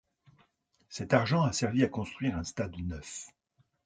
[0.89, 3.29] Cet argent a servi à construire un stade neuf.